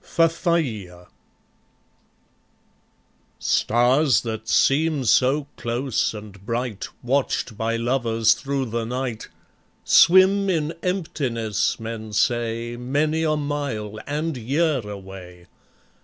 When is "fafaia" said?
0.03-1.05